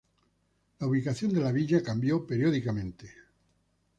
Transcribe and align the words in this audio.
La 0.79 0.87
ubicación 0.87 1.31
de 1.31 1.41
la 1.41 1.51
villa 1.51 1.83
cambio 1.83 2.25
periódicamente. 2.25 3.07